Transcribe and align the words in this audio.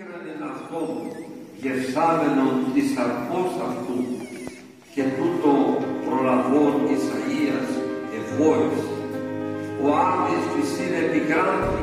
Ήχρανε 0.00 0.34
αυτό 0.52 0.80
γεσάμενον 1.62 2.54
της 2.74 2.88
αρκός 3.04 3.52
αυτού 3.68 3.98
και 4.94 5.02
τούτο 5.16 5.52
προλαβών 6.04 6.74
Ισαΐας 6.94 7.70
ευόης. 8.18 8.82
Ο 9.84 9.86
Άδης 10.06 10.44
της 10.52 10.70
είναι 10.80 11.00
επικράντη, 11.06 11.82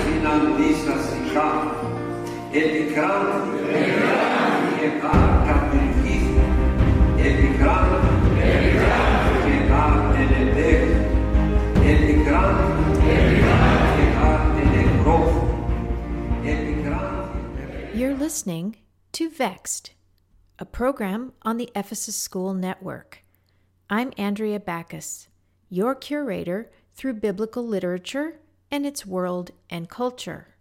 συναντήσα 0.00 0.96
σιχά, 1.06 1.50
επικράντη, 2.62 3.52
και 4.78 4.88
κάρκα 5.02 5.54
του 5.70 5.99
You're 18.00 18.16
listening 18.16 18.76
to 19.12 19.28
Vexed, 19.28 19.90
a 20.58 20.64
program 20.64 21.34
on 21.42 21.58
the 21.58 21.68
Ephesus 21.76 22.16
School 22.16 22.54
Network. 22.54 23.22
I'm 23.90 24.14
Andrea 24.16 24.58
Backus, 24.58 25.28
your 25.68 25.94
curator 25.94 26.70
through 26.94 27.20
biblical 27.20 27.62
literature 27.62 28.40
and 28.70 28.86
its 28.86 29.04
world 29.04 29.50
and 29.68 29.90
culture. 29.90 30.54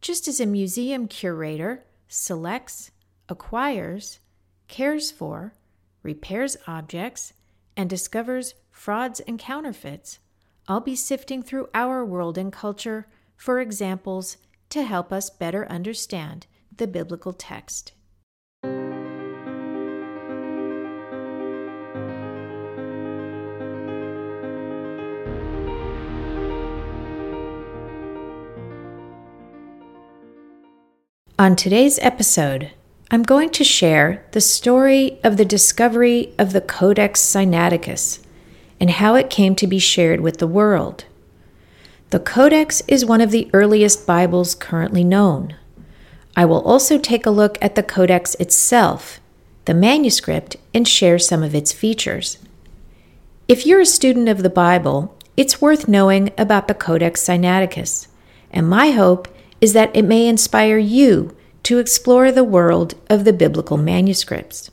Just 0.00 0.26
as 0.26 0.40
a 0.40 0.44
museum 0.44 1.06
curator 1.06 1.84
selects, 2.08 2.90
acquires, 3.28 4.18
cares 4.66 5.12
for, 5.12 5.54
repairs 6.02 6.56
objects, 6.66 7.32
and 7.76 7.88
discovers 7.88 8.54
frauds 8.72 9.20
and 9.20 9.38
counterfeits, 9.38 10.18
I'll 10.66 10.80
be 10.80 10.96
sifting 10.96 11.44
through 11.44 11.68
our 11.74 12.04
world 12.04 12.36
and 12.36 12.52
culture 12.52 13.06
for 13.36 13.60
examples 13.60 14.36
to 14.70 14.82
help 14.82 15.12
us 15.12 15.30
better 15.30 15.70
understand 15.70 16.46
the 16.76 16.86
biblical 16.86 17.32
text. 17.32 17.92
On 31.40 31.56
today's 31.56 31.98
episode, 32.00 32.70
I'm 33.10 33.22
going 33.22 33.48
to 33.50 33.64
share 33.64 34.26
the 34.32 34.42
story 34.42 35.18
of 35.24 35.38
the 35.38 35.44
discovery 35.46 36.34
of 36.38 36.52
the 36.52 36.60
Codex 36.60 37.20
Sinaiticus 37.22 38.22
and 38.78 38.90
how 38.90 39.14
it 39.14 39.30
came 39.30 39.54
to 39.56 39.66
be 39.66 39.78
shared 39.78 40.20
with 40.20 40.36
the 40.36 40.46
world. 40.46 41.06
The 42.10 42.18
Codex 42.18 42.82
is 42.88 43.04
one 43.04 43.20
of 43.20 43.30
the 43.30 43.48
earliest 43.52 44.04
Bibles 44.04 44.56
currently 44.56 45.04
known. 45.04 45.54
I 46.36 46.44
will 46.44 46.60
also 46.62 46.98
take 46.98 47.24
a 47.24 47.30
look 47.30 47.56
at 47.62 47.76
the 47.76 47.84
Codex 47.84 48.34
itself, 48.40 49.20
the 49.66 49.74
manuscript, 49.74 50.56
and 50.74 50.88
share 50.88 51.20
some 51.20 51.44
of 51.44 51.54
its 51.54 51.72
features. 51.72 52.38
If 53.46 53.64
you're 53.64 53.82
a 53.82 53.86
student 53.86 54.28
of 54.28 54.42
the 54.42 54.50
Bible, 54.50 55.16
it's 55.36 55.60
worth 55.60 55.86
knowing 55.86 56.32
about 56.36 56.66
the 56.66 56.74
Codex 56.74 57.22
Sinaiticus, 57.22 58.08
and 58.50 58.68
my 58.68 58.90
hope 58.90 59.28
is 59.60 59.72
that 59.74 59.94
it 59.94 60.02
may 60.02 60.26
inspire 60.26 60.78
you 60.78 61.36
to 61.62 61.78
explore 61.78 62.32
the 62.32 62.42
world 62.42 62.94
of 63.08 63.24
the 63.24 63.32
biblical 63.32 63.76
manuscripts. 63.76 64.72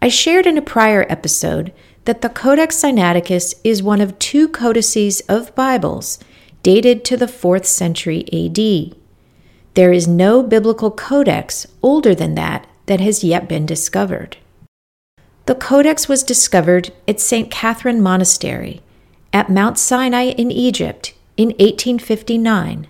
I 0.00 0.08
shared 0.08 0.48
in 0.48 0.58
a 0.58 0.62
prior 0.62 1.06
episode 1.08 1.72
that 2.04 2.20
the 2.20 2.28
Codex 2.28 2.82
Sinaiticus 2.82 3.54
is 3.62 3.82
one 3.82 4.00
of 4.00 4.18
two 4.18 4.48
codices 4.48 5.20
of 5.28 5.54
Bibles 5.54 6.18
dated 6.62 7.04
to 7.04 7.16
the 7.16 7.26
4th 7.26 7.64
century 7.64 8.24
AD. 8.32 8.96
There 9.74 9.92
is 9.92 10.06
no 10.08 10.42
biblical 10.42 10.90
codex 10.90 11.66
older 11.82 12.14
than 12.14 12.34
that 12.34 12.66
that 12.86 13.00
has 13.00 13.24
yet 13.24 13.48
been 13.48 13.66
discovered. 13.66 14.36
The 15.46 15.54
codex 15.54 16.08
was 16.08 16.22
discovered 16.22 16.92
at 17.08 17.20
St. 17.20 17.50
Catherine 17.50 18.02
Monastery 18.02 18.80
at 19.32 19.50
Mount 19.50 19.78
Sinai 19.78 20.26
in 20.26 20.50
Egypt 20.50 21.14
in 21.36 21.48
1859 21.48 22.86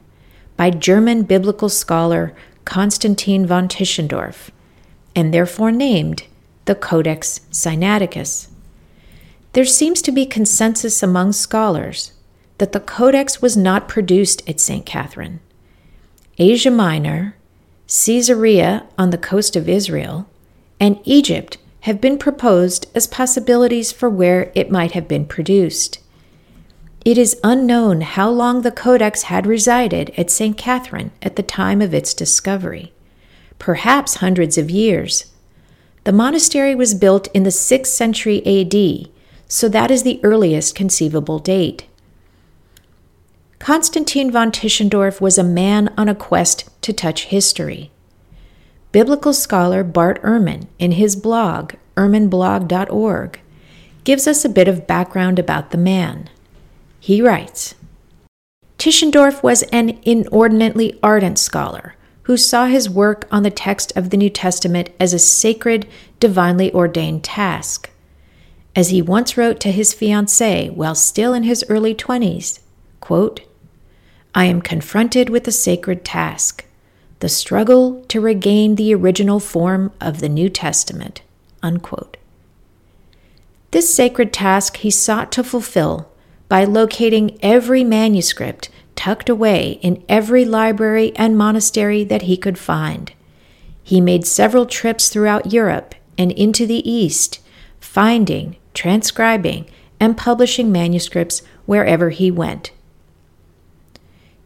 by 0.56 0.70
German 0.70 1.22
biblical 1.22 1.68
scholar 1.68 2.34
Constantine 2.64 3.46
von 3.46 3.68
Tischendorf, 3.68 4.50
and 5.16 5.32
therefore 5.32 5.72
named 5.72 6.24
the 6.66 6.74
Codex 6.74 7.40
Sinaiticus. 7.50 8.48
There 9.52 9.64
seems 9.66 10.00
to 10.02 10.12
be 10.12 10.24
consensus 10.24 11.02
among 11.02 11.32
scholars 11.32 12.12
that 12.56 12.72
the 12.72 12.80
Codex 12.80 13.42
was 13.42 13.56
not 13.56 13.88
produced 13.88 14.48
at 14.48 14.60
St. 14.60 14.86
Catherine. 14.86 15.40
Asia 16.38 16.70
Minor, 16.70 17.36
Caesarea 17.86 18.86
on 18.96 19.10
the 19.10 19.18
coast 19.18 19.54
of 19.54 19.68
Israel, 19.68 20.26
and 20.80 20.98
Egypt 21.04 21.58
have 21.80 22.00
been 22.00 22.16
proposed 22.16 22.86
as 22.94 23.06
possibilities 23.06 23.92
for 23.92 24.08
where 24.08 24.50
it 24.54 24.70
might 24.70 24.92
have 24.92 25.06
been 25.06 25.26
produced. 25.26 25.98
It 27.04 27.18
is 27.18 27.38
unknown 27.44 28.00
how 28.00 28.30
long 28.30 28.62
the 28.62 28.70
Codex 28.70 29.24
had 29.24 29.46
resided 29.46 30.12
at 30.16 30.30
St. 30.30 30.56
Catherine 30.56 31.10
at 31.20 31.36
the 31.36 31.42
time 31.42 31.82
of 31.82 31.92
its 31.92 32.14
discovery. 32.14 32.92
Perhaps 33.58 34.16
hundreds 34.16 34.56
of 34.56 34.70
years. 34.70 35.26
The 36.04 36.12
monastery 36.12 36.74
was 36.74 36.94
built 36.94 37.28
in 37.34 37.42
the 37.42 37.50
6th 37.50 37.86
century 37.86 38.38
AD, 38.46 39.11
so 39.52 39.68
that 39.68 39.90
is 39.90 40.02
the 40.02 40.18
earliest 40.24 40.74
conceivable 40.74 41.38
date. 41.38 41.84
Constantine 43.58 44.30
von 44.30 44.50
Tischendorf 44.50 45.20
was 45.20 45.36
a 45.36 45.44
man 45.44 45.92
on 45.98 46.08
a 46.08 46.14
quest 46.14 46.70
to 46.80 46.90
touch 46.90 47.26
history. 47.26 47.90
Biblical 48.92 49.34
scholar 49.34 49.84
Bart 49.84 50.22
Ehrman, 50.22 50.68
in 50.78 50.92
his 50.92 51.16
blog, 51.16 51.74
ehrmanblog.org, 51.98 53.40
gives 54.04 54.26
us 54.26 54.42
a 54.42 54.48
bit 54.48 54.68
of 54.68 54.86
background 54.86 55.38
about 55.38 55.70
the 55.70 55.76
man. 55.76 56.30
He 56.98 57.20
writes 57.20 57.74
Tischendorf 58.78 59.42
was 59.42 59.64
an 59.64 59.98
inordinately 60.02 60.98
ardent 61.02 61.38
scholar 61.38 61.94
who 62.22 62.38
saw 62.38 62.68
his 62.68 62.88
work 62.88 63.28
on 63.30 63.42
the 63.42 63.50
text 63.50 63.92
of 63.96 64.08
the 64.08 64.16
New 64.16 64.30
Testament 64.30 64.88
as 64.98 65.12
a 65.12 65.18
sacred, 65.18 65.86
divinely 66.20 66.72
ordained 66.72 67.22
task. 67.22 67.90
As 68.74 68.88
he 68.88 69.02
once 69.02 69.36
wrote 69.36 69.60
to 69.60 69.70
his 69.70 69.94
fiancée 69.94 70.72
while 70.72 70.94
still 70.94 71.34
in 71.34 71.42
his 71.42 71.64
early 71.68 71.94
20s, 71.94 72.60
quote, 73.00 73.42
I 74.34 74.46
am 74.46 74.62
confronted 74.62 75.28
with 75.28 75.46
a 75.46 75.52
sacred 75.52 76.04
task 76.04 76.64
the 77.20 77.28
struggle 77.28 78.02
to 78.08 78.20
regain 78.20 78.74
the 78.74 78.92
original 78.94 79.38
form 79.38 79.92
of 80.00 80.18
the 80.18 80.28
New 80.28 80.48
Testament. 80.48 81.22
Unquote. 81.62 82.16
This 83.70 83.94
sacred 83.94 84.32
task 84.32 84.78
he 84.78 84.90
sought 84.90 85.30
to 85.32 85.44
fulfill 85.44 86.10
by 86.48 86.64
locating 86.64 87.38
every 87.40 87.84
manuscript 87.84 88.70
tucked 88.96 89.28
away 89.28 89.78
in 89.82 90.02
every 90.08 90.44
library 90.44 91.12
and 91.16 91.38
monastery 91.38 92.04
that 92.04 92.22
he 92.22 92.36
could 92.36 92.58
find. 92.58 93.12
He 93.82 94.00
made 94.00 94.26
several 94.26 94.66
trips 94.66 95.08
throughout 95.08 95.52
Europe 95.52 95.94
and 96.18 96.32
into 96.32 96.66
the 96.66 96.88
East, 96.90 97.38
finding, 97.80 98.56
transcribing, 98.74 99.66
and 100.00 100.16
publishing 100.16 100.72
manuscripts 100.72 101.42
wherever 101.66 102.10
he 102.10 102.30
went. 102.30 102.72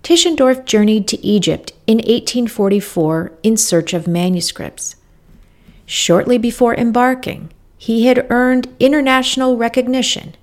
Tischendorf 0.03 0.65
journeyed 0.65 1.09
to 1.09 1.25
Egypt 1.25 1.73
in 1.87 1.97
1844 1.97 3.33
in 3.43 3.57
search 3.57 3.93
of 3.93 4.07
manuscripts. 4.07 4.97
Shortly 5.85 6.39
before 6.39 6.75
embarking, 6.75 7.51
he 7.79 8.07
had 8.07 8.27
earned 8.31 8.75
international 8.79 9.57
recognition 9.57 10.35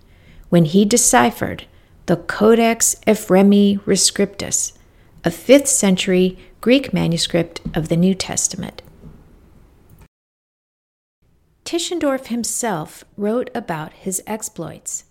when 0.50 0.66
he 0.66 0.86
deciphered 0.86 1.66
the 2.06 2.18
Codex 2.18 2.96
Ephraemi 3.08 3.80
Rescriptus, 3.86 4.74
a 5.24 5.30
5th 5.30 5.68
century 5.68 6.38
Greek 6.60 6.94
manuscript 6.94 7.62
of 7.74 7.88
the 7.88 7.98
New 7.98 8.14
Testament. 8.14 8.82
Tischendorf 11.66 12.28
himself 12.28 13.04
wrote 13.16 13.50
about 13.56 13.94
his 13.94 14.22
exploits. 14.28 15.06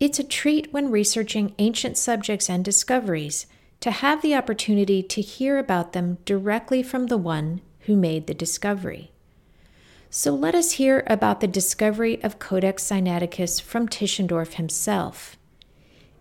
It's 0.00 0.18
a 0.18 0.24
treat 0.24 0.72
when 0.72 0.90
researching 0.90 1.54
ancient 1.58 1.96
subjects 1.96 2.48
and 2.48 2.64
discoveries 2.64 3.46
to 3.80 3.90
have 3.90 4.22
the 4.22 4.34
opportunity 4.34 5.02
to 5.02 5.20
hear 5.20 5.58
about 5.58 5.92
them 5.92 6.18
directly 6.24 6.82
from 6.82 7.06
the 7.06 7.16
one 7.16 7.60
who 7.80 7.96
made 7.96 8.26
the 8.26 8.34
discovery. 8.34 9.12
So 10.10 10.34
let 10.34 10.54
us 10.54 10.72
hear 10.72 11.04
about 11.06 11.40
the 11.40 11.46
discovery 11.46 12.22
of 12.22 12.38
Codex 12.38 12.82
Sinaiticus 12.82 13.60
from 13.60 13.88
Tischendorf 13.88 14.54
himself. 14.54 15.36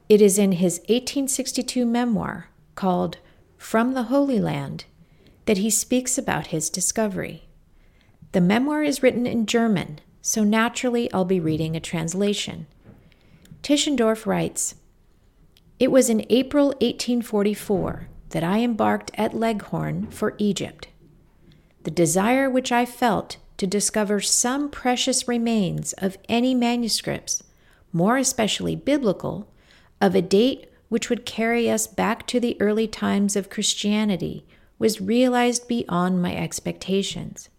It 0.09 0.21
is 0.21 0.37
in 0.37 0.53
his 0.53 0.79
1862 0.87 1.85
memoir 1.85 2.49
called 2.75 3.17
From 3.57 3.93
the 3.93 4.03
Holy 4.03 4.39
Land 4.39 4.85
that 5.45 5.57
he 5.57 5.69
speaks 5.69 6.17
about 6.17 6.47
his 6.47 6.69
discovery. 6.69 7.46
The 8.33 8.41
memoir 8.41 8.83
is 8.83 9.01
written 9.01 9.25
in 9.25 9.45
German, 9.45 9.99
so 10.21 10.43
naturally 10.43 11.11
I'll 11.13 11.25
be 11.25 11.39
reading 11.39 11.75
a 11.75 11.79
translation. 11.79 12.67
Tischendorf 13.63 14.25
writes, 14.25 14.75
it 15.79 15.91
was 15.91 16.09
in 16.09 16.25
April 16.29 16.67
1844 16.67 18.09
that 18.29 18.43
I 18.43 18.59
embarked 18.59 19.11
at 19.13 19.35
Leghorn 19.35 20.07
for 20.07 20.33
Egypt. 20.37 20.87
The 21.83 21.91
desire 21.91 22.49
which 22.49 22.71
I 22.71 22.85
felt 22.85 23.37
to 23.57 23.67
discover 23.67 24.19
some 24.19 24.69
precious 24.69 25.27
remains 25.27 25.93
of 25.93 26.17
any 26.27 26.53
manuscripts, 26.53 27.43
more 27.93 28.17
especially 28.17 28.75
biblical, 28.75 29.47
of 30.01 30.15
a 30.15 30.21
date 30.21 30.69
which 30.89 31.09
would 31.09 31.25
carry 31.25 31.69
us 31.69 31.87
back 31.87 32.25
to 32.27 32.39
the 32.39 32.59
early 32.59 32.87
times 32.87 33.35
of 33.35 33.49
Christianity 33.49 34.45
was 34.79 35.01
realized 35.01 35.67
beyond 35.67 36.21
my 36.21 36.35
expectations. 36.35 37.49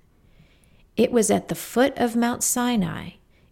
It 0.99 1.13
was 1.13 1.31
at 1.31 1.47
the 1.47 1.55
foot 1.55 1.97
of 1.97 2.17
Mount 2.17 2.43
Sinai, 2.43 3.11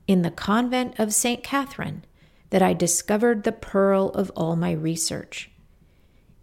in 0.08 0.22
the 0.22 0.32
convent 0.32 0.98
of 0.98 1.14
St. 1.14 1.44
Catherine, 1.44 2.04
that 2.50 2.60
I 2.60 2.72
discovered 2.72 3.44
the 3.44 3.52
pearl 3.52 4.08
of 4.08 4.32
all 4.34 4.56
my 4.56 4.72
research. 4.72 5.48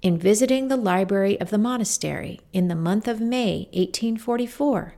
In 0.02 0.18
visiting 0.18 0.70
the 0.70 0.78
library 0.78 1.40
of 1.42 1.50
the 1.50 1.58
monastery 1.58 2.40
in 2.54 2.70
the 2.70 2.76
month 2.76 3.10
of 3.10 3.20
May 3.20 3.68
1844, 3.74 4.96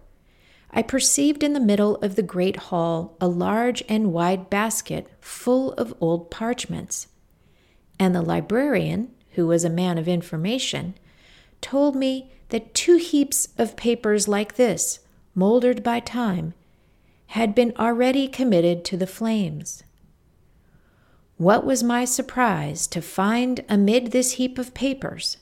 I 0.70 0.84
perceived 0.84 1.42
in 1.42 1.54
the 1.54 1.60
middle 1.60 1.96
of 1.96 2.16
the 2.16 2.22
great 2.22 2.58
hall 2.58 3.18
a 3.20 3.28
large 3.28 3.84
and 3.90 4.14
wide 4.14 4.48
basket 4.48 5.08
full 5.20 5.74
of 5.74 5.96
old 6.00 6.30
parchments. 6.30 7.08
And 8.00 8.14
the 8.14 8.22
librarian, 8.22 9.12
who 9.32 9.48
was 9.48 9.64
a 9.64 9.72
man 9.72 9.98
of 9.98 10.08
information, 10.08 10.94
told 11.62 11.96
me 11.96 12.32
that 12.50 12.76
two 12.76 12.98
heaps 12.98 13.48
of 13.58 13.76
papers 13.76 14.28
like 14.28 14.56
this, 14.56 15.00
moldered 15.36 15.84
by 15.84 16.00
time, 16.00 16.54
had 17.28 17.54
been 17.54 17.74
already 17.78 18.28
committed 18.28 18.86
to 18.86 18.98
the 18.98 19.08
flames. 19.08 19.84
What 21.38 21.66
was 21.66 21.84
my 21.84 22.06
surprise 22.06 22.88
to 22.88 23.02
find 23.02 23.64
amid 23.68 24.12
this 24.12 24.34
heap 24.34 24.58
of 24.58 24.74
papers 24.74 25.38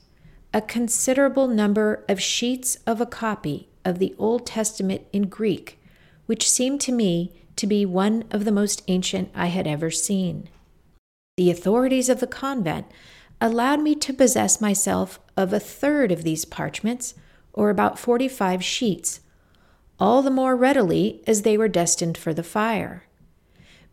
a 0.52 0.60
considerable 0.60 1.48
number 1.48 2.04
of 2.08 2.22
sheets 2.22 2.76
of 2.86 3.00
a 3.00 3.06
copy 3.06 3.68
of 3.84 3.98
the 3.98 4.14
Old 4.18 4.46
Testament 4.46 5.02
in 5.12 5.28
Greek, 5.28 5.80
which 6.26 6.48
seemed 6.48 6.80
to 6.82 6.92
me 6.92 7.32
to 7.56 7.66
be 7.66 7.84
one 7.84 8.24
of 8.30 8.44
the 8.44 8.52
most 8.52 8.82
ancient 8.86 9.30
I 9.34 9.46
had 9.46 9.66
ever 9.66 9.90
seen. 9.90 10.48
The 11.36 11.50
authorities 11.50 12.08
of 12.08 12.20
the 12.20 12.28
convent 12.28 12.86
allowed 13.40 13.80
me 13.80 13.96
to 13.96 14.12
possess 14.12 14.60
myself 14.60 15.18
of 15.36 15.52
a 15.52 15.58
third 15.58 16.12
of 16.12 16.22
these 16.22 16.44
parchments, 16.44 17.14
or 17.52 17.68
about 17.68 17.98
45 17.98 18.62
sheets, 18.62 19.20
all 19.98 20.22
the 20.22 20.30
more 20.30 20.56
readily 20.56 21.22
as 21.26 21.42
they 21.42 21.56
were 21.56 21.68
destined 21.68 22.18
for 22.18 22.34
the 22.34 22.42
fire 22.42 23.04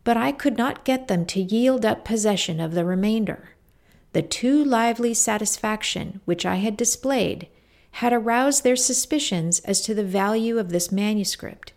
but 0.04 0.16
I 0.16 0.32
could 0.32 0.58
not 0.58 0.84
get 0.84 1.08
them 1.08 1.24
to 1.26 1.40
yield 1.40 1.84
up 1.84 2.04
possession 2.04 2.60
of 2.60 2.74
the 2.74 2.84
remainder. 2.84 3.50
The 4.12 4.22
too 4.22 4.62
lively 4.62 5.14
satisfaction 5.14 6.20
which 6.24 6.44
I 6.44 6.56
had 6.56 6.76
displayed 6.76 7.48
had 7.96 8.12
aroused 8.12 8.64
their 8.64 8.76
suspicions 8.76 9.60
as 9.60 9.80
to 9.82 9.94
the 9.94 10.04
value 10.04 10.58
of 10.58 10.70
this 10.70 10.90
manuscript. 10.90 11.72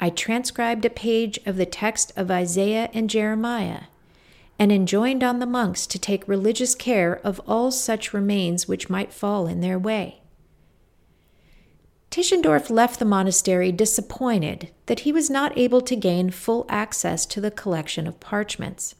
I 0.00 0.10
transcribed 0.10 0.84
a 0.84 0.90
page 0.90 1.38
of 1.46 1.56
the 1.56 1.66
text 1.66 2.12
of 2.16 2.30
Isaiah 2.30 2.90
and 2.92 3.08
Jeremiah, 3.08 3.84
and 4.58 4.70
enjoined 4.70 5.24
on 5.24 5.40
the 5.40 5.46
monks 5.46 5.86
to 5.88 5.98
take 5.98 6.28
religious 6.28 6.74
care 6.74 7.20
of 7.24 7.40
all 7.46 7.70
such 7.70 8.12
remains 8.12 8.68
which 8.68 8.90
might 8.90 9.12
fall 9.12 9.46
in 9.46 9.60
their 9.60 9.78
way. 9.78 10.20
Tischendorf 12.14 12.70
left 12.70 13.00
the 13.00 13.04
monastery 13.04 13.72
disappointed 13.72 14.70
that 14.86 15.00
he 15.00 15.10
was 15.10 15.28
not 15.28 15.58
able 15.58 15.80
to 15.80 15.96
gain 15.96 16.30
full 16.30 16.64
access 16.68 17.26
to 17.26 17.40
the 17.40 17.50
collection 17.50 18.06
of 18.06 18.20
parchments. 18.20 18.94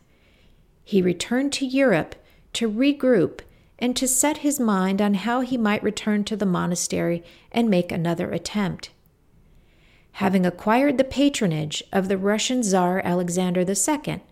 He 0.83 1.01
returned 1.01 1.53
to 1.53 1.65
Europe 1.65 2.17
to 2.55 2.69
regroup 2.69 3.39
and 3.79 3.95
to 3.95 4.09
set 4.09 4.39
his 4.39 4.59
mind 4.59 5.01
on 5.01 5.15
how 5.15 5.43
he 5.43 5.57
might 5.57 5.85
return 5.85 6.25
to 6.25 6.35
the 6.35 6.45
monastery 6.45 7.23
and 7.53 7.71
make 7.71 7.93
another 7.93 8.33
attempt. 8.33 8.91
Having 10.15 10.45
acquired 10.45 10.99
the 10.99 11.05
patronage 11.05 11.85
of 11.93 12.09
the 12.09 12.19
Russian 12.19 12.65
Tsar 12.65 13.01
Alexander 13.05 13.61
II, 13.61 14.23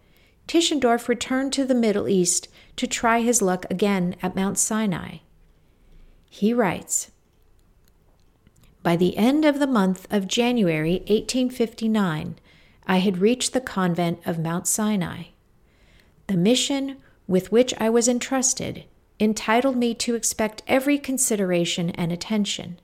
Tischendorf 0.49 1.09
returned 1.09 1.53
to 1.53 1.65
the 1.65 1.73
Middle 1.77 2.09
East 2.09 2.49
to 2.75 2.89
try 2.89 3.21
his 3.21 3.41
luck 3.41 3.65
again 3.71 4.17
at 4.25 4.35
Mount 4.35 4.59
Sinai. 4.59 5.19
He 6.29 6.53
writes 6.53 7.13
by 8.83 8.97
the 8.97 9.17
end 9.17 9.45
of 9.45 9.59
the 9.59 9.67
month 9.67 10.07
of 10.11 10.27
January 10.27 10.95
1859, 11.09 12.37
I 12.87 12.97
had 12.97 13.19
reached 13.19 13.53
the 13.53 13.61
convent 13.61 14.21
of 14.27 14.39
Mount 14.39 14.67
Sinai. 14.67 15.25
The 16.27 16.37
mission 16.37 16.97
with 17.29 17.53
which 17.53 17.73
I 17.79 17.89
was 17.89 18.09
entrusted 18.09 18.85
entitled 19.21 19.77
me 19.77 19.95
to 19.95 20.15
expect 20.17 20.63
every 20.67 20.99
consideration 20.99 21.91
and 21.91 22.11
attention. 22.11 22.81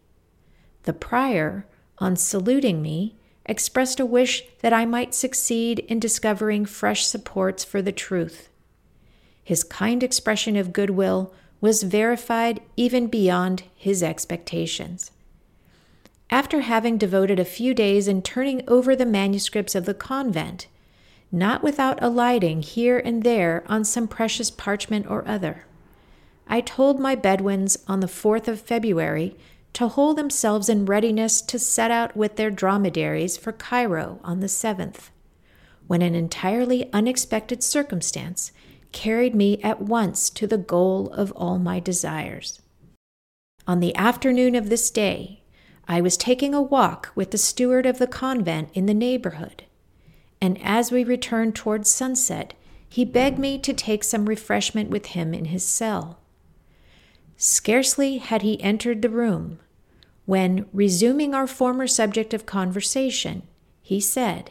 The 0.84 0.92
prior, 0.92 1.66
on 1.98 2.14
saluting 2.14 2.80
me, 2.80 3.16
expressed 3.44 3.98
a 3.98 4.06
wish 4.06 4.44
that 4.60 4.72
I 4.72 4.84
might 4.84 5.14
succeed 5.14 5.80
in 5.80 5.98
discovering 5.98 6.64
fresh 6.64 7.06
supports 7.06 7.64
for 7.64 7.82
the 7.82 7.92
truth. 7.92 8.48
His 9.42 9.64
kind 9.64 10.02
expression 10.02 10.54
of 10.56 10.72
goodwill 10.72 11.32
was 11.60 11.82
verified 11.82 12.60
even 12.76 13.08
beyond 13.08 13.64
his 13.74 14.02
expectations. 14.02 15.10
After 16.30 16.60
having 16.60 16.98
devoted 16.98 17.40
a 17.40 17.44
few 17.44 17.72
days 17.72 18.06
in 18.06 18.20
turning 18.20 18.62
over 18.68 18.94
the 18.94 19.06
manuscripts 19.06 19.74
of 19.74 19.86
the 19.86 19.94
convent, 19.94 20.66
not 21.32 21.62
without 21.62 22.02
alighting 22.02 22.60
here 22.62 22.98
and 22.98 23.22
there 23.22 23.64
on 23.66 23.84
some 23.84 24.06
precious 24.06 24.50
parchment 24.50 25.06
or 25.08 25.26
other, 25.26 25.64
I 26.46 26.60
told 26.60 27.00
my 27.00 27.14
Bedouins 27.14 27.78
on 27.86 28.00
the 28.00 28.06
4th 28.06 28.46
of 28.46 28.60
February 28.60 29.36
to 29.74 29.88
hold 29.88 30.18
themselves 30.18 30.68
in 30.68 30.84
readiness 30.86 31.40
to 31.42 31.58
set 31.58 31.90
out 31.90 32.16
with 32.16 32.36
their 32.36 32.50
dromedaries 32.50 33.36
for 33.36 33.52
Cairo 33.52 34.18
on 34.22 34.40
the 34.40 34.46
7th, 34.46 35.10
when 35.86 36.02
an 36.02 36.14
entirely 36.14 36.90
unexpected 36.92 37.62
circumstance 37.62 38.52
carried 38.92 39.34
me 39.34 39.62
at 39.62 39.82
once 39.82 40.28
to 40.30 40.46
the 40.46 40.58
goal 40.58 41.08
of 41.10 41.32
all 41.32 41.58
my 41.58 41.80
desires. 41.80 42.60
On 43.66 43.80
the 43.80 43.94
afternoon 43.96 44.54
of 44.54 44.70
this 44.70 44.90
day, 44.90 45.37
I 45.88 46.02
was 46.02 46.18
taking 46.18 46.54
a 46.54 46.60
walk 46.60 47.10
with 47.14 47.30
the 47.30 47.38
steward 47.38 47.86
of 47.86 47.98
the 47.98 48.06
convent 48.06 48.68
in 48.74 48.84
the 48.84 48.94
neighborhood, 48.94 49.64
and 50.40 50.58
as 50.62 50.92
we 50.92 51.02
returned 51.02 51.54
towards 51.54 51.90
sunset, 51.90 52.52
he 52.86 53.06
begged 53.06 53.38
me 53.38 53.58
to 53.58 53.72
take 53.72 54.04
some 54.04 54.26
refreshment 54.26 54.90
with 54.90 55.06
him 55.06 55.32
in 55.32 55.46
his 55.46 55.64
cell. 55.64 56.18
Scarcely 57.38 58.18
had 58.18 58.42
he 58.42 58.62
entered 58.62 59.00
the 59.00 59.08
room 59.08 59.60
when, 60.26 60.66
resuming 60.74 61.34
our 61.34 61.46
former 61.46 61.86
subject 61.86 62.34
of 62.34 62.44
conversation, 62.44 63.42
he 63.80 63.98
said, 63.98 64.50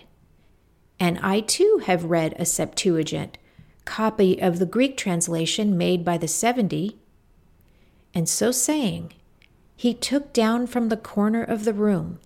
And 0.99 1.19
I 1.21 1.41
too 1.41 1.81
have 1.85 2.05
read 2.05 2.33
a 2.39 2.45
Septuagint, 2.45 3.37
copy 3.85 4.41
of 4.41 4.57
the 4.57 4.65
Greek 4.65 4.97
translation 4.97 5.77
made 5.77 6.03
by 6.03 6.17
the 6.17 6.27
seventy. 6.27 6.97
And 8.13 8.27
so 8.27 8.51
saying, 8.51 9.13
he 9.77 9.93
took 9.93 10.33
down 10.33 10.67
from 10.67 10.89
the 10.89 10.97
corner 10.97 11.43
of 11.43 11.63
the 11.63 11.73
room 11.73 12.19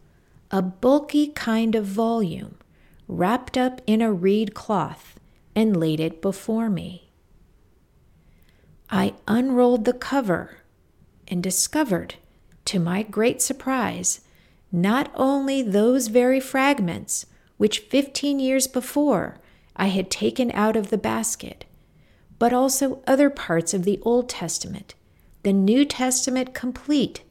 a 0.50 0.62
bulky 0.62 1.27
kind 1.27 1.75
of 1.75 1.86
volume 1.86 2.55
wrapped 3.08 3.58
up 3.58 3.81
in 3.86 4.01
a 4.01 4.12
reed 4.12 4.53
cloth 4.53 5.20
and 5.53 5.77
laid 5.77 6.00
it 6.00 6.22
before 6.22 6.70
me. 6.70 7.10
I 8.89 9.13
unrolled 9.27 9.86
the 9.86 9.93
cover 9.93 10.58
and 11.27 11.43
discovered, 11.43 12.15
to 12.65 12.79
my 12.79 13.03
great 13.03 13.41
surprise, 13.41 14.22
not 14.72 15.12
only 15.13 15.62
those 15.62 16.08
very 16.08 16.39
fragments 16.39 17.25
which 17.58 17.79
fifteen 17.79 18.39
years 18.39 18.67
before 18.67 19.38
I 19.75 19.88
had 19.88 20.10
taken 20.10 20.51
out 20.51 20.75
of 20.75 20.89
the 20.89 20.98
basket, 20.98 21.65
but 22.39 22.53
also 22.53 23.01
other 23.05 23.29
parts 23.29 23.74
of 23.74 23.84
the 23.84 24.00
Old 24.03 24.29
Testament, 24.29 24.96
the 25.43 25.53
New 25.53 25.86
Testament 25.86 26.53
complete 26.53 27.22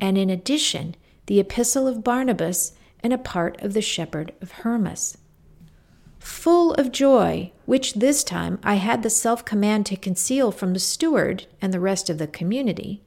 and 0.00 0.18
in 0.18 0.30
addition, 0.30 0.96
the 1.26 1.40
Epistle 1.40 1.86
of 1.86 2.04
Barnabas 2.04 2.72
and 3.02 3.12
a 3.12 3.18
part 3.18 3.60
of 3.62 3.74
the 3.74 3.82
Shepherd 3.82 4.32
of 4.40 4.52
Hermas. 4.52 5.18
Full 6.18 6.72
of 6.74 6.90
joy, 6.90 7.52
which 7.66 7.94
this 7.94 8.24
time 8.24 8.58
I 8.62 8.76
had 8.76 9.02
the 9.02 9.10
self 9.10 9.44
command 9.44 9.86
to 9.86 9.96
conceal 9.96 10.50
from 10.50 10.72
the 10.72 10.80
steward 10.80 11.46
and 11.60 11.72
the 11.72 11.80
rest 11.80 12.08
of 12.08 12.18
the 12.18 12.26
community, 12.26 13.02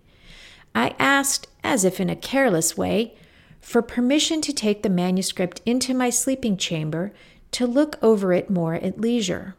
I 0.75 0.95
asked, 0.99 1.47
as 1.63 1.83
if 1.83 1.99
in 1.99 2.09
a 2.09 2.15
careless 2.15 2.77
way, 2.77 3.15
for 3.59 3.81
permission 3.81 4.41
to 4.41 4.53
take 4.53 4.83
the 4.83 4.89
manuscript 4.89 5.61
into 5.65 5.93
my 5.93 6.11
sleeping 6.11 6.57
chamber 6.57 7.11
to 7.51 7.65
look 7.65 7.97
over 8.03 8.33
it 8.33 8.49
more 8.49 8.75
at 8.75 9.01
leisure. 9.01 9.55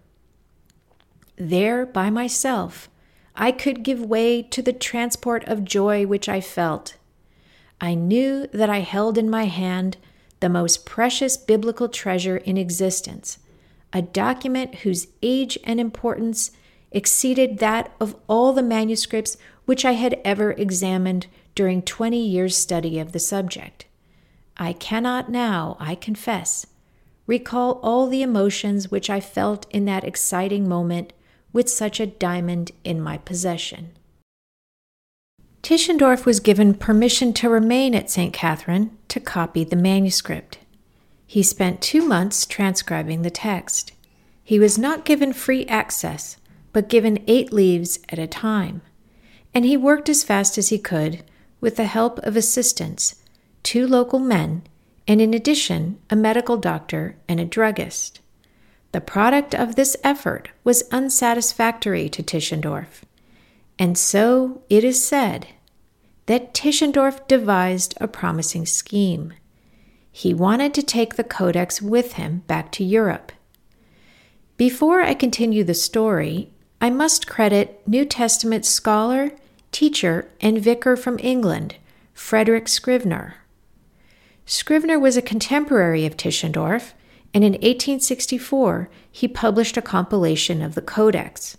There, 1.36 1.84
by 1.84 2.10
myself, 2.10 2.88
I 3.34 3.52
could 3.52 3.82
give 3.82 4.00
way 4.00 4.42
to 4.42 4.62
the 4.62 4.72
transport 4.72 5.44
of 5.46 5.64
joy 5.64 6.06
which 6.06 6.28
I 6.28 6.40
felt 6.40 6.96
I 7.80 7.94
knew 7.94 8.46
that 8.52 8.70
I 8.70 8.80
held 8.80 9.18
in 9.18 9.30
my 9.30 9.44
hand 9.44 9.96
the 10.40 10.48
most 10.48 10.84
precious 10.84 11.36
biblical 11.36 11.88
treasure 11.88 12.38
in 12.38 12.56
existence, 12.56 13.38
a 13.92 14.02
document 14.02 14.76
whose 14.76 15.08
age 15.22 15.58
and 15.64 15.80
importance 15.80 16.50
exceeded 16.90 17.58
that 17.58 17.92
of 18.00 18.16
all 18.28 18.52
the 18.52 18.62
manuscripts 18.62 19.36
which 19.66 19.84
I 19.84 19.92
had 19.92 20.20
ever 20.24 20.52
examined 20.52 21.26
during 21.54 21.82
20 21.82 22.18
years' 22.18 22.56
study 22.56 22.98
of 22.98 23.12
the 23.12 23.18
subject. 23.18 23.84
I 24.56 24.72
cannot 24.72 25.30
now, 25.30 25.76
I 25.78 25.94
confess, 25.94 26.66
recall 27.26 27.78
all 27.82 28.06
the 28.06 28.22
emotions 28.22 28.90
which 28.90 29.10
I 29.10 29.20
felt 29.20 29.66
in 29.70 29.84
that 29.84 30.04
exciting 30.04 30.68
moment 30.68 31.12
with 31.52 31.68
such 31.68 32.00
a 32.00 32.06
diamond 32.06 32.72
in 32.84 33.00
my 33.00 33.18
possession. 33.18 33.97
Tischendorf 35.68 36.24
was 36.24 36.40
given 36.40 36.72
permission 36.72 37.34
to 37.34 37.50
remain 37.50 37.94
at 37.94 38.08
St. 38.08 38.32
Catherine 38.32 38.96
to 39.08 39.20
copy 39.20 39.64
the 39.64 39.76
manuscript. 39.76 40.56
He 41.26 41.42
spent 41.42 41.82
two 41.82 42.00
months 42.00 42.46
transcribing 42.46 43.20
the 43.20 43.28
text. 43.28 43.92
He 44.42 44.58
was 44.58 44.78
not 44.78 45.04
given 45.04 45.34
free 45.34 45.66
access, 45.66 46.38
but 46.72 46.88
given 46.88 47.22
eight 47.26 47.52
leaves 47.52 47.98
at 48.08 48.18
a 48.18 48.26
time, 48.26 48.80
and 49.52 49.66
he 49.66 49.76
worked 49.76 50.08
as 50.08 50.24
fast 50.24 50.56
as 50.56 50.70
he 50.70 50.78
could 50.78 51.22
with 51.60 51.76
the 51.76 51.84
help 51.84 52.18
of 52.20 52.34
assistants, 52.34 53.16
two 53.62 53.86
local 53.86 54.20
men, 54.20 54.62
and 55.06 55.20
in 55.20 55.34
addition, 55.34 55.98
a 56.08 56.16
medical 56.16 56.56
doctor 56.56 57.16
and 57.28 57.40
a 57.40 57.44
druggist. 57.44 58.22
The 58.92 59.02
product 59.02 59.54
of 59.54 59.76
this 59.76 59.98
effort 60.02 60.48
was 60.64 60.88
unsatisfactory 60.90 62.08
to 62.08 62.22
Tischendorf, 62.22 63.02
and 63.78 63.98
so 63.98 64.62
it 64.70 64.82
is 64.82 65.06
said 65.06 65.48
that 66.28 66.52
Tischendorf 66.52 67.26
devised 67.26 67.94
a 68.02 68.06
promising 68.06 68.66
scheme. 68.66 69.32
He 70.12 70.34
wanted 70.34 70.74
to 70.74 70.82
take 70.82 71.14
the 71.14 71.24
Codex 71.24 71.80
with 71.80 72.12
him 72.14 72.42
back 72.46 72.70
to 72.72 72.84
Europe. 72.84 73.32
Before 74.58 75.00
I 75.00 75.14
continue 75.14 75.64
the 75.64 75.72
story, 75.72 76.50
I 76.82 76.90
must 76.90 77.26
credit 77.26 77.80
New 77.88 78.04
Testament 78.04 78.66
scholar, 78.66 79.30
teacher, 79.72 80.28
and 80.38 80.60
vicar 80.60 80.96
from 80.96 81.18
England, 81.18 81.76
Frederick 82.12 82.68
Scrivener. 82.68 83.36
Scrivener 84.44 84.98
was 84.98 85.16
a 85.16 85.22
contemporary 85.22 86.04
of 86.04 86.18
Tischendorf, 86.18 86.92
and 87.32 87.42
in 87.42 87.52
1864 87.52 88.90
he 89.10 89.28
published 89.28 89.78
a 89.78 89.82
compilation 89.82 90.60
of 90.60 90.74
the 90.74 90.82
Codex. 90.82 91.56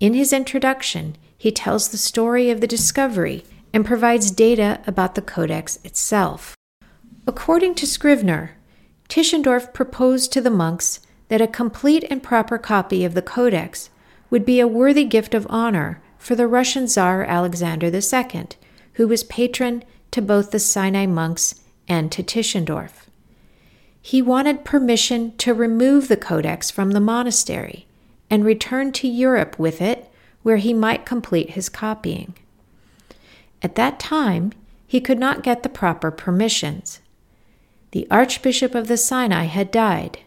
In 0.00 0.14
his 0.14 0.32
introduction, 0.32 1.16
he 1.38 1.52
tells 1.52 1.88
the 1.88 1.96
story 1.96 2.50
of 2.50 2.60
the 2.60 2.66
discovery 2.66 3.44
and 3.72 3.84
provides 3.84 4.30
data 4.30 4.80
about 4.86 5.14
the 5.14 5.22
Codex 5.22 5.78
itself. 5.84 6.56
According 7.26 7.74
to 7.76 7.86
Scrivener, 7.86 8.56
Tischendorf 9.08 9.72
proposed 9.72 10.32
to 10.32 10.40
the 10.40 10.50
monks 10.50 11.00
that 11.28 11.40
a 11.40 11.46
complete 11.46 12.04
and 12.10 12.22
proper 12.22 12.58
copy 12.58 13.04
of 13.04 13.14
the 13.14 13.22
Codex 13.22 13.90
would 14.30 14.44
be 14.44 14.60
a 14.60 14.66
worthy 14.66 15.04
gift 15.04 15.34
of 15.34 15.46
honor 15.48 16.02
for 16.18 16.34
the 16.34 16.46
Russian 16.46 16.86
Tsar 16.86 17.24
Alexander 17.24 17.86
II, 17.86 18.46
who 18.94 19.08
was 19.08 19.24
patron 19.24 19.84
to 20.10 20.22
both 20.22 20.50
the 20.50 20.58
Sinai 20.58 21.06
monks 21.06 21.60
and 21.88 22.12
to 22.12 22.22
Tischendorf. 22.22 23.06
He 24.00 24.20
wanted 24.20 24.64
permission 24.64 25.36
to 25.38 25.54
remove 25.54 26.08
the 26.08 26.16
codex 26.16 26.70
from 26.70 26.90
the 26.90 27.00
monastery 27.00 27.86
and 28.28 28.44
return 28.44 28.92
to 28.92 29.08
Europe 29.08 29.58
with 29.58 29.80
it, 29.80 30.10
where 30.42 30.56
he 30.56 30.74
might 30.74 31.06
complete 31.06 31.50
his 31.50 31.68
copying. 31.68 32.34
At 33.62 33.76
that 33.76 34.00
time, 34.00 34.52
he 34.86 35.00
could 35.00 35.18
not 35.18 35.42
get 35.42 35.62
the 35.62 35.68
proper 35.68 36.10
permissions. 36.10 37.00
The 37.92 38.06
Archbishop 38.10 38.74
of 38.74 38.88
the 38.88 38.96
Sinai 38.96 39.44
had 39.44 39.70
died. 39.70 40.20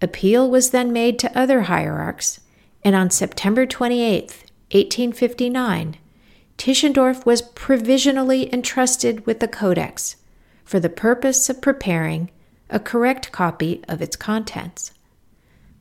Appeal 0.00 0.48
was 0.48 0.70
then 0.70 0.92
made 0.92 1.18
to 1.18 1.38
other 1.38 1.62
hierarchs, 1.62 2.40
and 2.84 2.94
on 2.94 3.10
September 3.10 3.66
28, 3.66 4.44
1859, 4.70 5.96
Tischendorf 6.56 7.24
was 7.24 7.42
provisionally 7.42 8.52
entrusted 8.52 9.26
with 9.26 9.40
the 9.40 9.48
Codex 9.48 10.16
for 10.64 10.80
the 10.80 10.88
purpose 10.88 11.48
of 11.48 11.60
preparing 11.60 12.30
a 12.70 12.80
correct 12.80 13.32
copy 13.32 13.82
of 13.88 14.02
its 14.02 14.16
contents. 14.16 14.92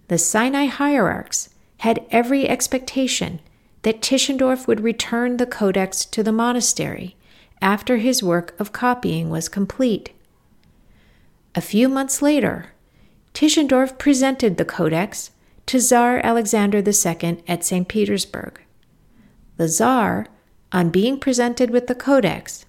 The 0.07 0.17
Sinai 0.17 0.65
hierarchs 0.65 1.49
had 1.79 2.05
every 2.11 2.47
expectation 2.47 3.39
that 3.87 4.01
Tischendorf 4.01 4.67
would 4.67 4.81
return 4.81 5.37
the 5.37 5.45
codex 5.45 6.03
to 6.03 6.21
the 6.21 6.33
monastery 6.33 7.15
after 7.61 7.95
his 7.95 8.21
work 8.21 8.53
of 8.59 8.73
copying 8.73 9.29
was 9.29 9.47
complete. 9.47 10.09
A 11.55 11.61
few 11.61 11.87
months 11.87 12.21
later, 12.21 12.73
Tischendorf 13.33 13.97
presented 13.97 14.57
the 14.57 14.65
codex 14.65 15.31
to 15.67 15.79
Tsar 15.79 16.19
Alexander 16.21 16.79
II 16.79 17.41
at 17.47 17.63
St. 17.63 17.87
Petersburg. 17.87 18.59
The 19.55 19.69
Tsar, 19.69 20.27
on 20.73 20.89
being 20.89 21.17
presented 21.17 21.69
with 21.69 21.87
the 21.87 21.95
codex, 21.95 22.65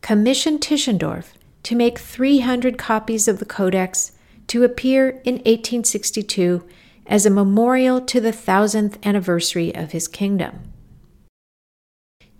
commissioned 0.00 0.62
Tischendorf 0.62 1.26
to 1.62 1.76
make 1.76 2.00
300 2.00 2.76
copies 2.76 3.28
of 3.28 3.38
the 3.38 3.44
Codex 3.44 4.10
to 4.48 4.64
appear 4.64 5.10
in 5.22 5.34
1862 5.34 6.64
as 7.06 7.24
a 7.24 7.30
memorial 7.30 8.00
to 8.00 8.20
the 8.20 8.32
thousandth 8.32 8.98
anniversary 9.06 9.74
of 9.74 9.92
his 9.92 10.08
kingdom. 10.08 10.72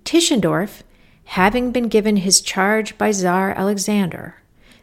Tischendorf, 0.04 0.82
having 1.24 1.72
been 1.72 1.88
given 1.88 2.16
his 2.16 2.40
charge 2.40 2.96
by 2.96 3.10
Tsar 3.10 3.52
Alexander, 3.52 4.36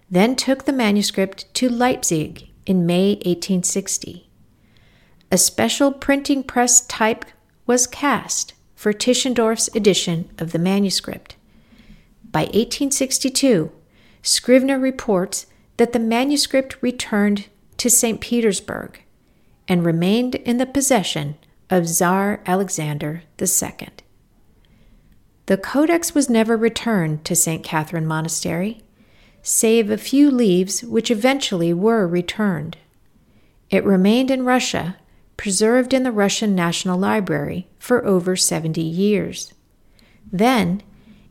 then 0.09 0.35
took 0.35 0.65
the 0.65 0.73
manuscript 0.73 1.51
to 1.55 1.69
Leipzig 1.69 2.49
in 2.65 2.85
May 2.85 3.13
1860. 3.15 4.29
A 5.31 5.37
special 5.37 5.91
printing 5.91 6.43
press 6.43 6.85
type 6.85 7.25
was 7.65 7.87
cast 7.87 8.53
for 8.75 8.93
Tischendorf's 8.93 9.69
edition 9.73 10.29
of 10.37 10.51
the 10.51 10.59
manuscript. 10.59 11.35
By 12.31 12.41
1862, 12.41 13.71
Scrivener 14.21 14.79
reports 14.79 15.47
that 15.77 15.93
the 15.93 15.99
manuscript 15.99 16.77
returned 16.81 17.47
to 17.77 17.89
St. 17.89 18.21
Petersburg 18.21 19.02
and 19.67 19.85
remained 19.85 20.35
in 20.35 20.57
the 20.57 20.65
possession 20.65 21.37
of 21.69 21.87
Tsar 21.87 22.41
Alexander 22.45 23.23
II. 23.41 23.87
The 25.45 25.57
codex 25.57 26.15
was 26.15 26.29
never 26.29 26.55
returned 26.55 27.25
to 27.25 27.35
St. 27.35 27.63
Catherine 27.63 28.07
Monastery, 28.07 28.83
save 29.41 29.89
a 29.89 29.97
few 29.97 30.31
leaves 30.31 30.83
which 30.83 31.11
eventually 31.11 31.73
were 31.73 32.07
returned. 32.07 32.77
It 33.69 33.83
remained 33.83 34.31
in 34.31 34.45
Russia, 34.45 34.97
preserved 35.35 35.93
in 35.93 36.03
the 36.03 36.11
Russian 36.11 36.55
National 36.55 36.97
Library 36.97 37.67
for 37.77 38.05
over 38.05 38.35
70 38.35 38.81
years. 38.81 39.53
Then, 40.31 40.81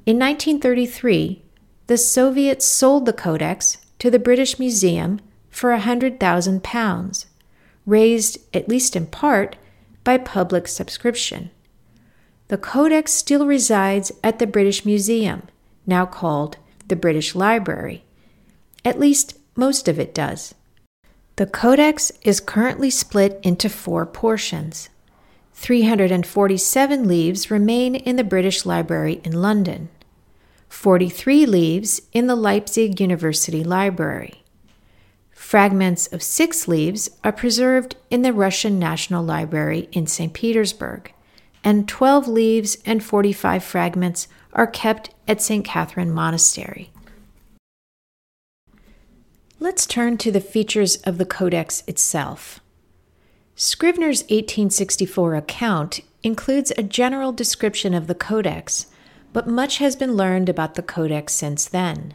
in 0.05 0.19
1933, 0.19 1.43
the 1.87 1.97
Soviets 1.97 2.67
sold 2.67 3.07
the 3.07 3.13
Codex 3.13 3.79
to 3.99 4.11
the 4.11 4.19
British 4.19 4.59
Museum 4.59 5.21
for 5.49 5.73
a 5.73 5.81
£100,000, 5.81 7.27
raised, 7.87 8.39
at 8.55 8.69
least 8.69 8.97
in 8.97 9.07
part, 9.07 9.57
by 10.05 10.19
public 10.19 10.69
subscription. 10.69 11.51
The 12.49 12.59
Codex 12.59 13.13
still 13.13 13.47
resides 13.47 14.13
at 14.23 14.39
the 14.39 14.47
British 14.47 14.85
Museum, 14.85 15.43
now 15.87 16.05
called 16.05 16.59
the 16.89 16.97
British 16.97 17.35
Library. 17.35 18.05
At 18.85 19.01
least 19.01 19.39
most 19.57 19.89
of 19.89 19.99
it 19.99 20.15
does. 20.15 20.55
The 21.37 21.47
Codex 21.47 22.13
is 22.23 22.41
currently 22.41 22.91
split 22.91 23.41
into 23.43 23.69
four 23.69 24.05
portions. 24.05 24.91
347 25.55 27.09
leaves 27.09 27.51
remain 27.51 27.95
in 27.95 28.17
the 28.17 28.25
British 28.25 28.67
Library 28.67 29.21
in 29.25 29.41
London. 29.41 29.89
43 30.69 31.47
leaves 31.47 32.03
in 32.13 32.27
the 32.27 32.37
Leipzig 32.37 33.01
University 33.01 33.63
Library. 33.63 34.42
Fragments 35.43 36.07
of 36.07 36.23
six 36.23 36.67
leaves 36.67 37.11
are 37.23 37.33
preserved 37.33 37.97
in 38.11 38.23
the 38.23 38.33
Russian 38.33 38.79
National 38.79 39.23
Library 39.23 39.89
in 39.93 40.07
St. 40.07 40.33
Petersburg, 40.33 41.13
and 41.63 41.87
12 41.87 42.27
leaves 42.27 42.79
and 42.87 43.05
45 43.05 43.63
fragments 43.63 44.29
are 44.55 44.67
kept 44.69 45.11
at 45.29 45.43
St. 45.43 45.63
Catherine 45.63 46.11
Monastery. 46.11 46.91
Let's 49.61 49.85
turn 49.85 50.17
to 50.19 50.33
the 50.33 50.41
features 50.41 50.97
of 50.99 51.19
the 51.19 51.27
Codex 51.27 51.83
itself. 51.87 52.61
Scrivener's 53.55 54.23
1864 54.23 55.35
account 55.35 56.01
includes 56.23 56.73
a 56.79 56.83
general 56.83 57.33
description 57.33 57.93
of 57.93 58.07
the 58.07 58.15
Codex 58.15 58.87
but 59.35 59.49
much 59.49 59.79
has 59.79 59.97
been 59.97 60.15
learned 60.15 60.49
about 60.49 60.77
the 60.77 60.83
Codex 60.83 61.35
since 61.35 61.67
then. 61.67 62.15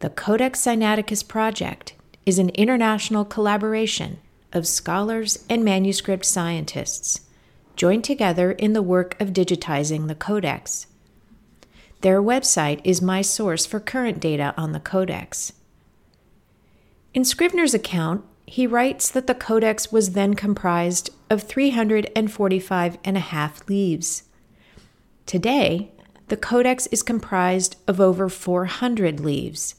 The 0.00 0.10
Codex 0.10 0.60
Sinaiticus 0.60 1.26
Project 1.26 1.94
is 2.26 2.38
an 2.38 2.48
international 2.50 3.24
collaboration 3.24 4.18
of 4.52 4.66
scholars 4.66 5.44
and 5.48 5.64
manuscript 5.64 6.24
scientists 6.24 7.20
joined 7.76 8.04
together 8.04 8.52
in 8.52 8.72
the 8.72 8.82
work 8.82 9.20
of 9.20 9.32
digitizing 9.32 10.06
the 10.06 10.14
Codex. 10.14 10.86
Their 12.00 12.22
website 12.22 12.80
is 12.84 13.02
my 13.02 13.22
source 13.22 13.66
for 13.66 13.80
current 13.80 14.20
data 14.20 14.54
on 14.56 14.72
the 14.72 14.80
Codex. 14.80 15.52
In 17.12 17.24
Scrivener's 17.24 17.74
account, 17.74 18.24
he 18.46 18.66
writes 18.66 19.10
that 19.10 19.26
the 19.26 19.34
Codex 19.34 19.90
was 19.90 20.12
then 20.12 20.34
comprised 20.34 21.10
of 21.30 21.42
345 21.42 22.98
and 23.04 23.16
a 23.16 23.20
half 23.20 23.68
leaves. 23.68 24.24
Today, 25.26 25.90
the 26.28 26.36
Codex 26.36 26.86
is 26.88 27.02
comprised 27.02 27.76
of 27.88 28.00
over 28.00 28.28
400 28.28 29.20
leaves. 29.20 29.76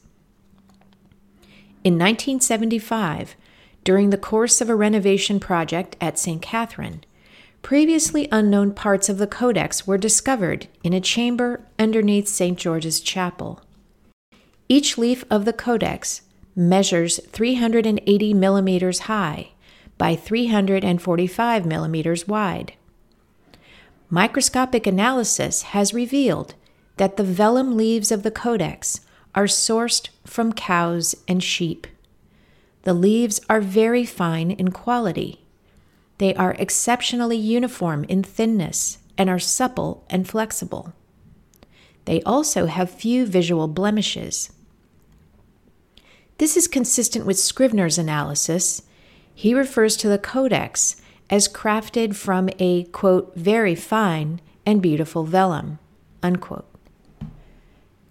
In 1.86 2.00
1975, 2.00 3.36
during 3.84 4.10
the 4.10 4.18
course 4.18 4.60
of 4.60 4.72
a 4.72 4.76
renovation 4.76 5.40
project 5.40 5.96
at 6.02 6.18
St. 6.18 6.42
Catherine, 6.42 7.04
previously 7.62 8.28
unknown 8.32 8.74
parts 8.74 9.08
of 9.08 9.20
the 9.20 9.28
Codex 9.28 9.86
were 9.86 10.00
discovered 10.00 10.68
in 10.84 10.94
a 10.94 11.00
chamber 11.00 11.62
underneath 11.78 12.28
St. 12.28 12.58
George's 12.58 13.00
Chapel. 13.00 13.62
Each 14.68 14.98
leaf 14.98 15.24
of 15.30 15.46
the 15.46 15.54
Codex 15.54 16.24
measures 16.56 17.20
380 17.28 18.34
millimeters 18.34 19.02
high 19.02 19.52
by 20.00 20.16
345 20.16 21.68
millimeters 21.68 22.28
wide. 22.28 22.74
Microscopic 24.10 24.88
analysis 24.88 25.62
has 25.62 25.94
revealed 25.94 26.56
that 26.98 27.18
the 27.18 27.24
vellum 27.24 27.78
leaves 27.78 28.12
of 28.12 28.24
the 28.24 28.32
Codex 28.32 29.02
are 29.36 29.46
sourced 29.46 30.10
from 30.26 30.54
cows 30.54 31.14
and 31.28 31.44
sheep. 31.44 31.86
The 32.84 32.94
leaves 32.94 33.42
are 33.50 33.62
very 33.62 34.06
fine 34.06 34.50
in 34.50 34.72
quality. 34.72 35.42
They 36.18 36.34
are 36.36 36.56
exceptionally 36.58 37.38
uniform 37.38 38.06
in 38.06 38.24
thinness 38.24 39.00
and 39.18 39.30
are 39.30 39.40
supple 39.40 40.06
and 40.10 40.28
flexible. 40.28 40.94
They 42.06 42.22
also 42.22 42.68
have 42.68 42.90
few 42.90 43.26
visual 43.26 43.68
blemishes. 43.68 44.52
This 46.38 46.56
is 46.56 46.68
consistent 46.68 47.26
with 47.26 47.40
Scrivener's 47.40 47.98
analysis. 47.98 48.84
He 49.34 49.54
refers 49.54 49.98
to 49.98 50.08
the 50.08 50.18
Codex 50.18 51.02
as 51.30 51.48
crafted 51.48 52.16
from 52.16 52.50
a, 52.60 52.84
quote, 52.86 53.36
very 53.36 53.74
fine 53.74 54.40
and 54.66 54.82
beautiful 54.82 55.24
vellum, 55.24 55.80
unquote. 56.22 56.75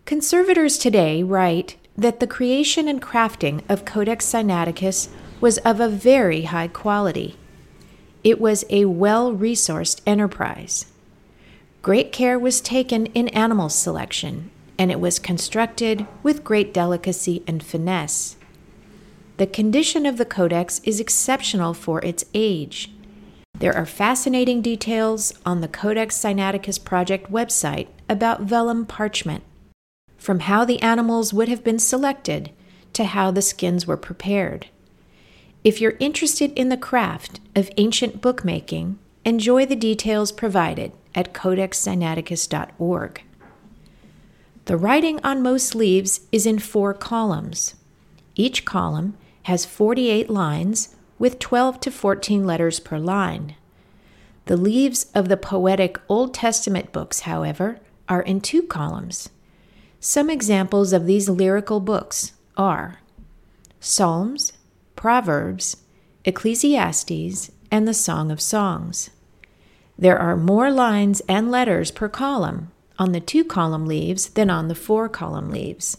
Conservators 0.06 0.76
today 0.76 1.22
write 1.22 1.76
that 1.96 2.20
the 2.20 2.26
creation 2.26 2.88
and 2.88 3.00
crafting 3.00 3.62
of 3.70 3.86
Codex 3.86 4.26
Sinaiticus 4.26 5.08
was 5.40 5.56
of 5.58 5.80
a 5.80 5.88
very 5.88 6.42
high 6.42 6.68
quality. 6.68 7.38
It 8.22 8.38
was 8.38 8.66
a 8.68 8.84
well 8.84 9.34
resourced 9.34 10.02
enterprise. 10.06 10.92
Great 11.80 12.12
care 12.12 12.38
was 12.38 12.60
taken 12.60 13.06
in 13.06 13.28
animal 13.28 13.70
selection, 13.70 14.50
and 14.78 14.90
it 14.90 15.00
was 15.00 15.18
constructed 15.18 16.06
with 16.22 16.44
great 16.44 16.74
delicacy 16.74 17.42
and 17.46 17.62
finesse. 17.62 18.36
The 19.38 19.46
condition 19.46 20.04
of 20.04 20.18
the 20.18 20.26
Codex 20.26 20.82
is 20.84 21.00
exceptional 21.00 21.72
for 21.72 22.04
its 22.04 22.26
age. 22.34 22.90
There 23.58 23.74
are 23.74 23.86
fascinating 23.86 24.60
details 24.60 25.32
on 25.46 25.62
the 25.62 25.68
Codex 25.68 26.18
Sinaiticus 26.18 26.84
Project 26.84 27.32
website 27.32 27.86
about 28.06 28.42
vellum 28.42 28.84
parchment 28.84 29.44
from 30.24 30.40
how 30.40 30.64
the 30.64 30.80
animals 30.80 31.34
would 31.34 31.50
have 31.50 31.62
been 31.62 31.78
selected 31.78 32.50
to 32.94 33.04
how 33.04 33.30
the 33.30 33.42
skins 33.42 33.86
were 33.86 33.94
prepared. 33.94 34.66
If 35.62 35.82
you're 35.82 35.98
interested 36.00 36.50
in 36.52 36.70
the 36.70 36.78
craft 36.78 37.40
of 37.54 37.70
ancient 37.76 38.22
bookmaking, 38.22 38.98
enjoy 39.26 39.66
the 39.66 39.76
details 39.76 40.32
provided 40.32 40.92
at 41.14 41.34
codexsinaiticus.org. 41.34 43.22
The 44.64 44.76
writing 44.78 45.20
on 45.22 45.42
most 45.42 45.74
leaves 45.74 46.22
is 46.32 46.46
in 46.46 46.58
four 46.58 46.94
columns. 46.94 47.74
Each 48.34 48.64
column 48.64 49.18
has 49.42 49.66
48 49.66 50.30
lines 50.30 50.96
with 51.18 51.38
12 51.38 51.80
to 51.80 51.90
14 51.90 52.46
letters 52.46 52.80
per 52.80 52.96
line. 52.96 53.56
The 54.46 54.56
leaves 54.56 55.04
of 55.14 55.28
the 55.28 55.36
poetic 55.36 55.98
Old 56.08 56.32
Testament 56.32 56.92
books, 56.92 57.20
however, 57.20 57.78
are 58.08 58.22
in 58.22 58.40
two 58.40 58.62
columns. 58.62 59.28
Some 60.06 60.28
examples 60.28 60.92
of 60.92 61.06
these 61.06 61.30
lyrical 61.30 61.80
books 61.80 62.34
are 62.58 63.00
Psalms, 63.80 64.52
Proverbs, 64.96 65.78
Ecclesiastes, 66.26 67.50
and 67.70 67.88
the 67.88 67.94
Song 67.94 68.30
of 68.30 68.38
Songs. 68.38 69.08
There 69.98 70.18
are 70.18 70.36
more 70.36 70.70
lines 70.70 71.22
and 71.26 71.50
letters 71.50 71.90
per 71.90 72.10
column 72.10 72.70
on 72.98 73.12
the 73.12 73.20
two 73.20 73.44
column 73.44 73.86
leaves 73.86 74.28
than 74.28 74.50
on 74.50 74.68
the 74.68 74.74
four 74.74 75.08
column 75.08 75.50
leaves. 75.50 75.96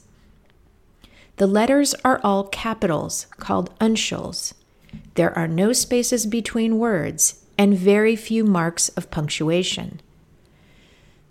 The 1.37 1.47
letters 1.47 1.95
are 2.05 2.21
all 2.23 2.43
capitals, 2.43 3.25
called 3.37 3.75
uncials. 3.79 4.53
There 5.15 5.35
are 5.35 5.47
no 5.47 5.73
spaces 5.73 6.27
between 6.27 6.77
words 6.77 7.43
and 7.57 7.75
very 7.75 8.15
few 8.15 8.43
marks 8.43 8.89
of 8.89 9.09
punctuation. 9.09 9.99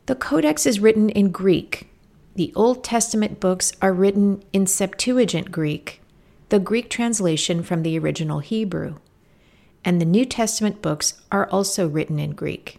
The 0.07 0.17
Codex 0.17 0.67
is 0.67 0.81
written 0.81 1.09
in 1.11 1.31
Greek, 1.31 1.89
the 2.35 2.53
Old 2.57 2.83
Testament 2.83 3.39
books 3.39 3.73
are 3.81 3.93
written 3.93 4.43
in 4.53 4.67
Septuagint 4.67 5.53
Greek, 5.53 6.01
the 6.49 6.59
Greek 6.59 6.91
translation 6.91 7.63
from 7.63 7.83
the 7.83 7.99
original 7.99 8.41
Hebrew, 8.41 8.97
and 9.85 10.01
the 10.01 10.07
New 10.07 10.25
Testament 10.25 10.83
books 10.83 11.23
are 11.31 11.49
also 11.51 11.89
written 11.89 12.19
in 12.19 12.33
Greek. 12.33 12.79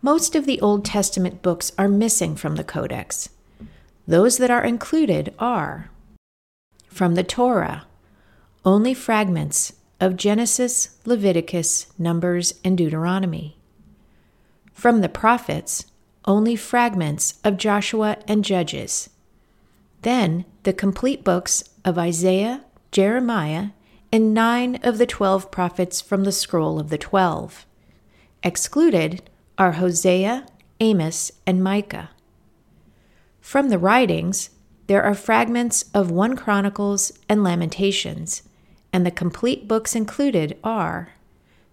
Most 0.00 0.34
of 0.34 0.46
the 0.46 0.60
Old 0.60 0.84
Testament 0.84 1.42
books 1.42 1.72
are 1.78 1.88
missing 1.88 2.36
from 2.36 2.56
the 2.56 2.64
Codex. 2.64 3.28
Those 4.06 4.38
that 4.38 4.50
are 4.50 4.64
included 4.64 5.34
are 5.38 5.90
from 6.88 7.14
the 7.14 7.24
Torah, 7.24 7.86
only 8.64 8.94
fragments 8.94 9.72
of 10.00 10.16
Genesis, 10.16 10.98
Leviticus, 11.04 11.92
Numbers, 11.98 12.54
and 12.64 12.76
Deuteronomy. 12.76 13.56
From 14.72 15.00
the 15.00 15.08
prophets, 15.08 15.86
only 16.24 16.56
fragments 16.56 17.38
of 17.44 17.56
Joshua 17.56 18.18
and 18.28 18.44
Judges. 18.44 19.10
Then 20.02 20.44
the 20.62 20.72
complete 20.72 21.24
books 21.24 21.64
of 21.84 21.98
Isaiah, 21.98 22.64
Jeremiah, 22.90 23.68
and 24.12 24.34
nine 24.34 24.78
of 24.82 24.98
the 24.98 25.06
twelve 25.06 25.50
prophets 25.50 26.00
from 26.00 26.24
the 26.24 26.32
scroll 26.32 26.78
of 26.78 26.90
the 26.90 26.98
twelve. 26.98 27.66
Excluded 28.42 29.22
are 29.56 29.72
Hosea, 29.72 30.46
Amos, 30.80 31.32
and 31.46 31.62
Micah. 31.62 32.10
From 33.40 33.68
the 33.68 33.78
writings, 33.78 34.50
there 34.86 35.02
are 35.02 35.14
fragments 35.14 35.84
of 35.94 36.10
1 36.10 36.36
Chronicles 36.36 37.12
and 37.28 37.42
Lamentations, 37.42 38.42
and 38.92 39.06
the 39.06 39.10
complete 39.10 39.66
books 39.66 39.94
included 39.94 40.58
are 40.62 41.14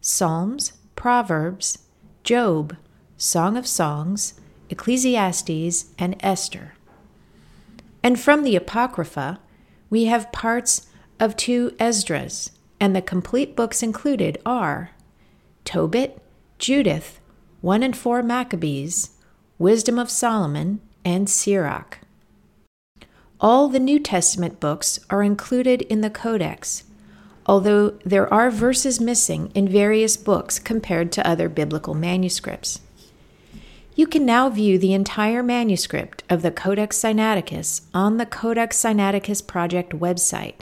Psalms, 0.02 0.74
Proverbs, 0.96 1.80
Job, 2.24 2.78
Song 3.22 3.58
of 3.58 3.68
Songs, 3.68 4.36
Ecclesiastes, 4.70 5.88
and 6.00 6.16
Esther. 6.22 6.76
And 8.02 8.18
from 8.18 8.44
the 8.44 8.56
Apocrypha, 8.56 9.42
we 9.90 10.06
have 10.06 10.32
parts 10.32 10.88
of 11.20 11.36
two 11.36 11.76
Esdras, 11.82 12.52
and 12.80 12.96
the 12.96 13.02
complete 13.02 13.58
books 13.58 13.84
included 13.84 14.38
are 14.46 14.92
Tobit, 15.66 16.22
Judith, 16.60 17.20
1 17.60 17.84
and 17.84 17.98
4 17.98 18.24
Maccabees, 18.24 19.10
Wisdom 19.58 20.00
of 20.00 20.10
Solomon, 20.10 20.80
and 21.04 21.30
Sirach. 21.30 22.00
All 23.42 23.68
the 23.68 23.82
New 23.82 24.00
Testament 24.00 24.62
books 24.62 24.98
are 25.10 25.24
included 25.24 25.82
in 25.82 26.00
the 26.00 26.10
Codex, 26.10 26.86
although 27.46 28.00
there 28.06 28.34
are 28.34 28.50
verses 28.50 29.02
missing 29.02 29.52
in 29.54 29.68
various 29.68 30.16
books 30.16 30.58
compared 30.58 31.12
to 31.12 31.28
other 31.28 31.50
biblical 31.50 31.94
manuscripts. 31.94 32.80
You 34.00 34.08
can 34.08 34.26
now 34.26 34.48
view 34.48 34.80
the 34.80 34.94
entire 34.94 35.44
manuscript 35.44 36.24
of 36.30 36.42
the 36.42 36.52
Codex 36.52 36.98
Sinaiticus 36.98 37.82
on 37.94 38.16
the 38.16 38.26
Codex 38.26 38.78
Sinaiticus 38.78 39.46
Project 39.46 39.92
website. 39.92 40.62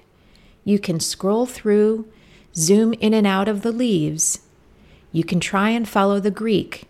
You 0.63 0.79
can 0.79 0.99
scroll 0.99 1.45
through, 1.45 2.07
zoom 2.55 2.93
in 2.93 3.13
and 3.13 3.27
out 3.27 3.47
of 3.47 3.61
the 3.61 3.71
leaves. 3.71 4.39
You 5.11 5.23
can 5.23 5.39
try 5.39 5.69
and 5.69 5.87
follow 5.87 6.19
the 6.19 6.31
Greek. 6.31 6.85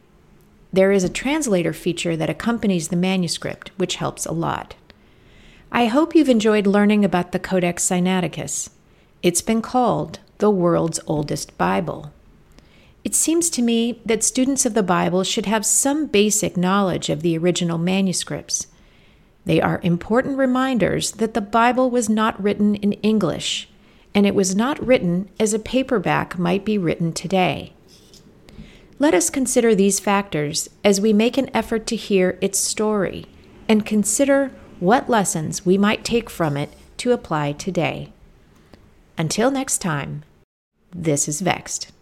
There 0.72 0.94
is 0.94 1.04
a 1.04 1.10
translator 1.10 1.74
feature 1.74 2.16
that 2.16 2.30
accompanies 2.30 2.88
the 2.88 2.96
manuscript, 2.96 3.72
which 3.76 3.98
helps 3.98 4.26
a 4.26 4.32
lot. 4.32 4.76
I 5.70 5.88
hope 5.88 6.16
you've 6.16 6.30
enjoyed 6.30 6.66
learning 6.66 7.04
about 7.04 7.34
the 7.34 7.40
Codex 7.40 7.84
Sinaiticus. 7.84 8.70
It's 9.22 9.42
been 9.42 9.62
called 9.62 10.20
the 10.38 10.50
world's 10.50 11.02
oldest 11.08 11.58
Bible. 11.58 12.14
It 13.08 13.15
seems 13.15 13.50
to 13.52 13.62
me 13.62 14.02
that 14.06 14.22
students 14.22 14.65
of 14.65 14.74
the 14.74 14.84
Bible 14.84 15.24
should 15.24 15.46
have 15.46 15.65
some 15.65 16.08
basic 16.08 16.58
knowledge 16.58 17.08
of 17.08 17.22
the 17.22 17.38
original 17.38 17.78
manuscripts. 17.78 18.67
They 19.46 19.62
are 19.62 19.80
important 19.82 20.38
reminders 20.38 21.12
that 21.12 21.34
the 21.34 21.39
Bible 21.39 21.89
was 21.89 22.10
not 22.10 22.43
written 22.43 22.76
in 22.76 22.91
English, 23.04 23.70
and 24.13 24.28
it 24.28 24.36
was 24.36 24.58
not 24.58 24.86
written 24.86 25.30
as 25.39 25.54
a 25.54 25.58
paperback 25.58 26.38
might 26.38 26.65
be 26.65 26.78
written 26.78 27.13
today. 27.13 27.72
Let 29.00 29.13
us 29.13 29.30
consider 29.30 29.74
these 29.74 30.02
factors 30.02 30.70
as 30.84 31.00
we 31.00 31.13
make 31.13 31.38
an 31.38 31.50
effort 31.56 31.88
to 31.88 31.96
hear 31.96 32.38
its 32.41 32.60
story 32.60 33.26
and 33.70 33.86
consider 33.86 34.52
what 34.82 35.10
lessons 35.10 35.65
we 35.65 35.78
might 35.78 36.04
take 36.04 36.30
from 36.30 36.58
it 36.58 36.74
to 36.98 37.13
apply 37.13 37.54
today. 37.54 38.12
Until 39.17 39.50
next 39.50 39.78
time, 39.78 40.26
this 40.93 41.30
is 41.30 41.39
Vexed. 41.39 41.93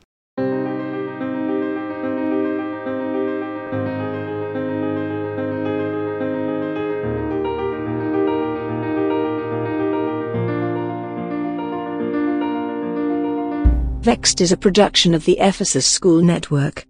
Vexed 14.06 14.40
is 14.40 14.52
a 14.52 14.58
production 14.58 15.16
of 15.16 15.26
the 15.26 15.40
Ephesus 15.40 15.84
School 15.84 16.22
Network. 16.22 16.86